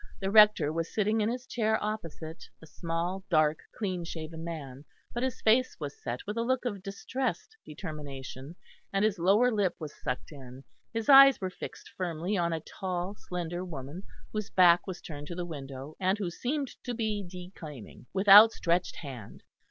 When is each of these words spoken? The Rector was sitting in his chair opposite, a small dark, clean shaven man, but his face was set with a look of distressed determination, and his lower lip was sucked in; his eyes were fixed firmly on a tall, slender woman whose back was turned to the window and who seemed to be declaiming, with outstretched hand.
The 0.19 0.31
Rector 0.31 0.73
was 0.73 0.91
sitting 0.91 1.21
in 1.21 1.29
his 1.29 1.45
chair 1.45 1.77
opposite, 1.79 2.45
a 2.59 2.65
small 2.65 3.23
dark, 3.29 3.59
clean 3.77 4.03
shaven 4.03 4.43
man, 4.43 4.83
but 5.13 5.21
his 5.21 5.41
face 5.43 5.77
was 5.79 6.01
set 6.01 6.25
with 6.25 6.37
a 6.37 6.41
look 6.41 6.65
of 6.65 6.81
distressed 6.81 7.55
determination, 7.67 8.55
and 8.91 9.05
his 9.05 9.19
lower 9.19 9.51
lip 9.51 9.75
was 9.79 9.93
sucked 9.93 10.31
in; 10.31 10.63
his 10.91 11.07
eyes 11.07 11.39
were 11.39 11.51
fixed 11.51 11.89
firmly 11.95 12.35
on 12.35 12.51
a 12.51 12.61
tall, 12.61 13.13
slender 13.15 13.63
woman 13.63 14.01
whose 14.33 14.49
back 14.49 14.87
was 14.87 15.01
turned 15.03 15.27
to 15.27 15.35
the 15.35 15.45
window 15.45 15.95
and 15.99 16.17
who 16.17 16.31
seemed 16.31 16.71
to 16.83 16.95
be 16.95 17.21
declaiming, 17.23 18.07
with 18.11 18.27
outstretched 18.27 18.95
hand. 18.95 19.43